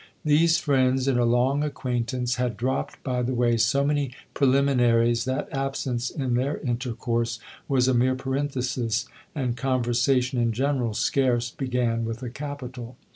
These 0.25 0.57
friends, 0.57 1.07
in 1.07 1.19
a 1.19 1.25
long 1.25 1.63
acquaintance, 1.63 2.37
had 2.37 2.57
dropped 2.57 3.03
by 3.03 3.21
the 3.21 3.35
way 3.35 3.55
so 3.55 3.85
many 3.85 4.09
preliminaries 4.33 5.25
that 5.25 5.47
absence, 5.51 6.09
in 6.09 6.33
their 6.33 6.57
intercourse, 6.57 7.37
was 7.67 7.87
a 7.87 7.93
mere 7.93 8.15
parenthesis 8.15 9.05
and 9.35 9.55
conversation 9.55 10.41
in 10.41 10.53
general 10.53 10.95
scarce 10.95 11.51
began 11.51 12.03
with 12.03 12.23
a 12.23 12.31
capital. 12.31 12.97